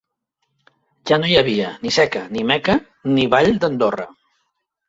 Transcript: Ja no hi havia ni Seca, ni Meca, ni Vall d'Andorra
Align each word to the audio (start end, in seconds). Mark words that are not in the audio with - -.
Ja 1.11 1.19
no 1.19 1.29
hi 1.31 1.35
havia 1.41 1.75
ni 1.83 1.93
Seca, 1.97 2.23
ni 2.37 2.47
Meca, 2.53 2.79
ni 3.15 3.29
Vall 3.35 3.51
d'Andorra 3.63 4.09